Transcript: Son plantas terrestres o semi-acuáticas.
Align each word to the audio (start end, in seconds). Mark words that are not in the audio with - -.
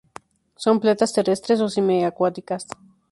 Son 0.63 0.75
plantas 0.83 1.13
terrestres 1.15 1.59
o 1.65 1.67
semi-acuáticas. 1.69 2.63